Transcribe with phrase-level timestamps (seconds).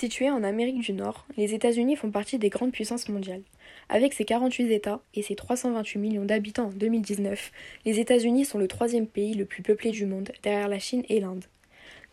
[0.00, 3.42] Situés en Amérique du Nord, les États-Unis font partie des grandes puissances mondiales.
[3.90, 7.52] Avec ses 48 États et ses 328 millions d'habitants en 2019,
[7.84, 11.20] les États-Unis sont le troisième pays le plus peuplé du monde, derrière la Chine et
[11.20, 11.44] l'Inde.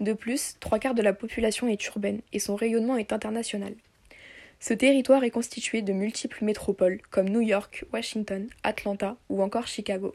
[0.02, 3.74] De plus, trois quarts de la population est urbaine et son rayonnement est international.
[4.60, 10.14] Ce territoire est constitué de multiples métropoles comme New York, Washington, Atlanta ou encore Chicago.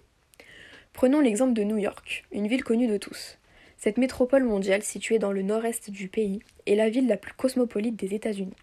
[0.93, 3.39] Prenons l'exemple de New York, une ville connue de tous.
[3.83, 7.97] Cette métropole mondiale située dans le nord-est du pays est la ville la plus cosmopolite
[7.97, 8.55] des États-Unis.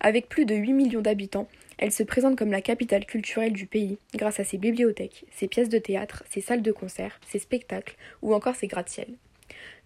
[0.00, 1.46] Avec plus de 8 millions d'habitants,
[1.78, 5.68] elle se présente comme la capitale culturelle du pays grâce à ses bibliothèques, ses pièces
[5.68, 9.06] de théâtre, ses salles de concert, ses spectacles ou encore ses gratte-ciel.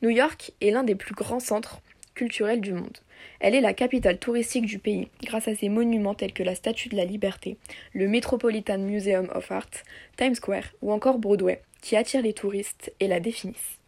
[0.00, 1.82] New York est l'un des plus grands centres
[2.14, 2.96] culturels du monde.
[3.40, 6.88] Elle est la capitale touristique du pays grâce à ses monuments tels que la Statue
[6.88, 7.58] de la Liberté,
[7.92, 9.68] le Metropolitan Museum of Art,
[10.16, 13.78] Times Square ou encore Broadway, qui attirent les touristes et la définissent.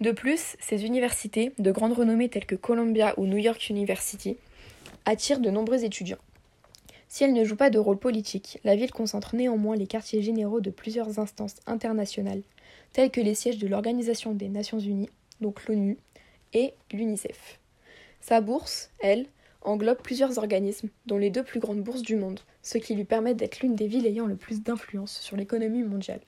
[0.00, 4.38] De plus, ces universités, de grande renommée telles que Columbia ou New York University,
[5.04, 6.18] attirent de nombreux étudiants.
[7.08, 10.60] Si elle ne joue pas de rôle politique, la ville concentre néanmoins les quartiers généraux
[10.60, 12.42] de plusieurs instances internationales,
[12.92, 15.10] telles que les sièges de l'Organisation des Nations Unies,
[15.42, 15.98] donc l'ONU,
[16.54, 17.60] et l'UNICEF.
[18.20, 19.26] Sa bourse, elle,
[19.62, 23.34] englobe plusieurs organismes, dont les deux plus grandes bourses du monde, ce qui lui permet
[23.34, 26.20] d'être l'une des villes ayant le plus d'influence sur l'économie mondiale.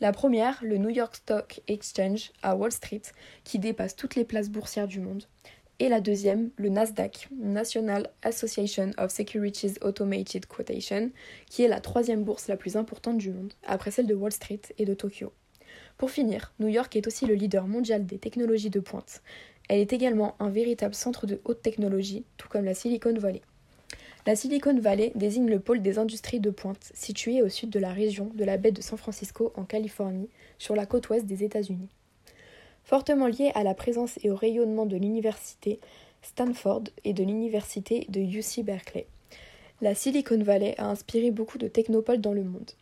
[0.00, 3.02] La première, le New York Stock Exchange à Wall Street,
[3.44, 5.24] qui dépasse toutes les places boursières du monde.
[5.78, 11.10] Et la deuxième, le Nasdaq, National Association of Securities Automated Quotation,
[11.50, 14.62] qui est la troisième bourse la plus importante du monde, après celle de Wall Street
[14.78, 15.34] et de Tokyo.
[15.98, 19.20] Pour finir, New York est aussi le leader mondial des technologies de pointe.
[19.68, 23.42] Elle est également un véritable centre de haute technologie, tout comme la Silicon Valley.
[24.26, 27.92] La Silicon Valley désigne le pôle des industries de pointe, situé au sud de la
[27.92, 31.88] région de la baie de San Francisco en Californie, sur la côte ouest des États-Unis.
[32.84, 35.80] Fortement liée à la présence et au rayonnement de l'université
[36.20, 39.06] Stanford et de l'université de UC Berkeley.
[39.80, 42.72] La Silicon Valley a inspiré beaucoup de technopoles dans le monde.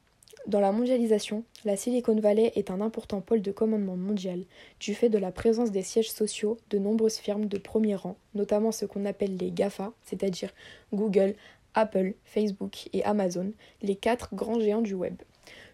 [0.48, 4.44] Dans la mondialisation, la Silicon Valley est un important pôle de commandement mondial,
[4.80, 8.72] du fait de la présence des sièges sociaux de nombreuses firmes de premier rang, notamment
[8.72, 10.54] ce qu'on appelle les GAFA, c'est-à-dire
[10.94, 11.34] Google,
[11.74, 13.52] Apple, Facebook et Amazon,
[13.82, 15.16] les quatre grands géants du web.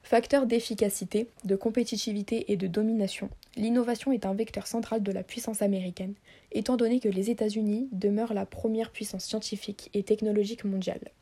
[0.03, 5.63] Facteur d'efficacité, de compétitivité et de domination, l'innovation est un vecteur central de la puissance
[5.63, 6.15] américaine,
[6.51, 11.13] étant donné que les États-Unis demeurent la première puissance scientifique et technologique mondiale.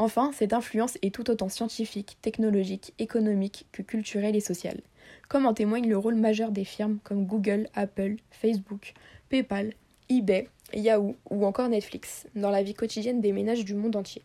[0.00, 4.80] Enfin, cette influence est tout autant scientifique, technologique, économique que culturelle et sociale,
[5.28, 8.94] comme en témoigne le rôle majeur des firmes comme Google, Apple, Facebook,
[9.28, 9.72] PayPal,
[10.08, 14.22] eBay, Yahoo ou encore Netflix dans la vie quotidienne des ménages du monde entier.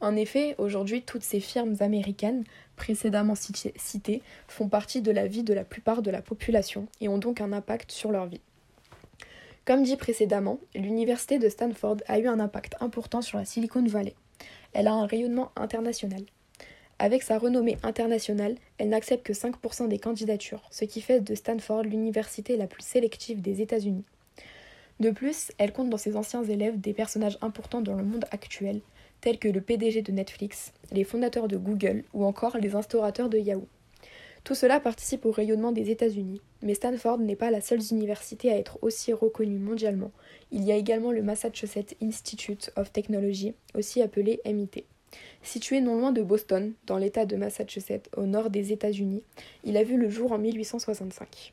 [0.00, 2.44] En effet, aujourd'hui, toutes ces firmes américaines
[2.76, 7.18] précédemment citées font partie de la vie de la plupart de la population et ont
[7.18, 8.40] donc un impact sur leur vie.
[9.64, 14.14] Comme dit précédemment, l'université de Stanford a eu un impact important sur la Silicon Valley
[14.72, 16.22] elle a un rayonnement international.
[16.98, 21.82] Avec sa renommée internationale, elle n'accepte que 5% des candidatures, ce qui fait de Stanford
[21.82, 24.04] l'université la plus sélective des États-Unis.
[25.00, 28.80] De plus, elle compte dans ses anciens élèves des personnages importants dans le monde actuel,
[29.20, 33.38] tels que le PDG de Netflix, les fondateurs de Google ou encore les instaurateurs de
[33.38, 33.66] Yahoo.
[34.44, 38.58] Tout cela participe au rayonnement des États-Unis, mais Stanford n'est pas la seule université à
[38.58, 40.10] être aussi reconnue mondialement.
[40.50, 44.84] Il y a également le Massachusetts Institute of Technology, aussi appelé MIT.
[45.42, 49.22] Situé non loin de Boston, dans l'État de Massachusetts, au nord des États-Unis,
[49.62, 51.52] il a vu le jour en 1865.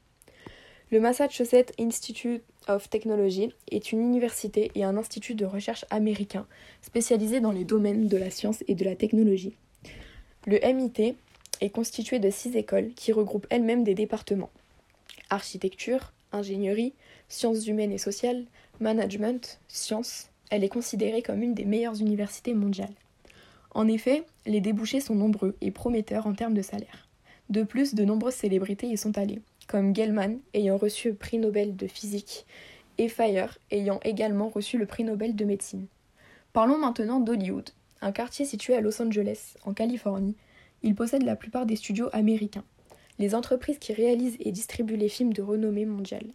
[0.91, 6.47] Le Massachusetts Institute of Technology est une université et un institut de recherche américain
[6.81, 9.53] spécialisé dans les domaines de la science et de la technologie.
[10.47, 11.15] Le MIT
[11.61, 14.51] est constituée de six écoles qui regroupent elles-mêmes des départements
[15.29, 16.93] architecture, ingénierie,
[17.27, 18.45] sciences humaines et sociales,
[18.79, 20.29] management, sciences.
[20.49, 22.93] Elle est considérée comme une des meilleures universités mondiales.
[23.71, 27.07] En effet, les débouchés sont nombreux et prometteurs en termes de salaire.
[27.49, 31.75] De plus, de nombreuses célébrités y sont allées, comme Gell-Mann ayant reçu le prix Nobel
[31.75, 32.45] de physique
[32.97, 35.87] et Fire ayant également reçu le prix Nobel de médecine.
[36.51, 37.69] Parlons maintenant d'Hollywood,
[38.01, 40.35] un quartier situé à Los Angeles, en Californie,
[40.83, 42.63] il possède la plupart des studios américains,
[43.19, 46.27] les entreprises qui réalisent et distribuent les films de renommée mondiale.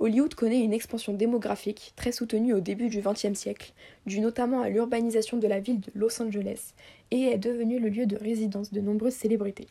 [0.00, 3.74] Hollywood connaît une expansion démographique très soutenue au début du XXe siècle,
[4.06, 6.72] due notamment à l'urbanisation de la ville de Los Angeles,
[7.10, 9.66] et est devenu le lieu de résidence de nombreuses célébrités.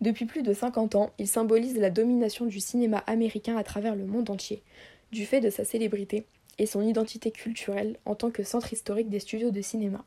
[0.00, 4.04] Depuis plus de 50 ans, il symbolise la domination du cinéma américain à travers le
[4.04, 4.62] monde entier,
[5.10, 6.24] du fait de sa célébrité
[6.58, 10.04] et son identité culturelle en tant que centre historique des studios de cinéma.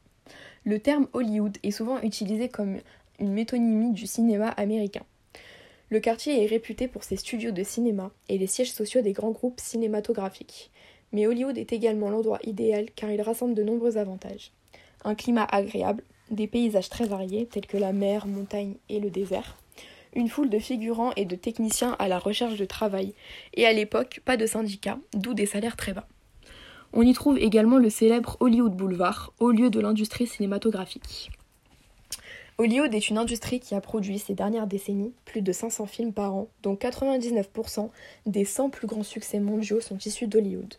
[0.63, 2.79] Le terme Hollywood est souvent utilisé comme
[3.19, 5.03] une métonymie du cinéma américain.
[5.89, 9.31] Le quartier est réputé pour ses studios de cinéma et les sièges sociaux des grands
[9.31, 10.71] groupes cinématographiques.
[11.11, 14.51] Mais Hollywood est également l'endroit idéal car il rassemble de nombreux avantages.
[15.03, 19.57] Un climat agréable, des paysages très variés tels que la mer, montagne et le désert,
[20.15, 23.13] une foule de figurants et de techniciens à la recherche de travail,
[23.53, 26.07] et à l'époque pas de syndicats, d'où des salaires très bas.
[26.97, 31.29] On y trouve également le célèbre Hollywood Boulevard, au lieu de l'industrie cinématographique.
[32.57, 36.33] Hollywood est une industrie qui a produit ces dernières décennies plus de 500 films par
[36.33, 37.89] an, dont 99%
[38.27, 40.75] des 100 plus grands succès mondiaux sont issus d'Hollywood.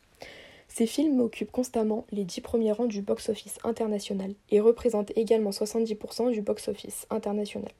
[0.68, 6.32] Ces films occupent constamment les 10 premiers rangs du box-office international et représentent également 70%
[6.32, 7.72] du box-office international.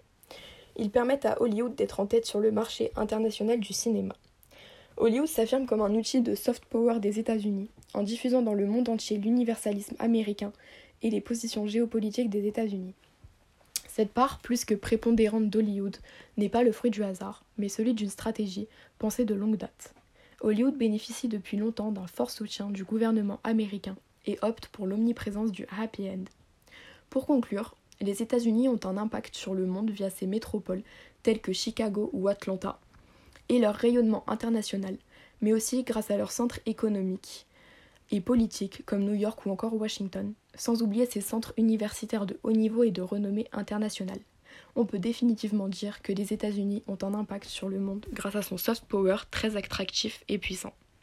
[0.76, 4.14] Ils permettent à Hollywood d'être en tête sur le marché international du cinéma.
[4.98, 8.88] Hollywood s'affirme comme un outil de soft power des États-Unis, en diffusant dans le monde
[8.88, 10.52] entier l'universalisme américain
[11.02, 12.94] et les positions géopolitiques des États-Unis.
[13.88, 15.98] Cette part, plus que prépondérante d'Hollywood,
[16.38, 19.94] n'est pas le fruit du hasard, mais celui d'une stratégie pensée de longue date.
[20.40, 25.66] Hollywood bénéficie depuis longtemps d'un fort soutien du gouvernement américain et opte pour l'omniprésence du
[25.78, 26.24] happy end.
[27.10, 30.82] Pour conclure, les États-Unis ont un impact sur le monde via ces métropoles
[31.22, 32.78] telles que Chicago ou Atlanta
[33.48, 34.96] et leur rayonnement international,
[35.40, 37.46] mais aussi grâce à leur centre économique
[38.10, 42.52] et politique comme New York ou encore Washington, sans oublier ces centres universitaires de haut
[42.52, 44.20] niveau et de renommée internationale.
[44.74, 48.42] On peut définitivement dire que les États-Unis ont un impact sur le monde grâce à
[48.42, 50.72] son soft power très attractif et puissant.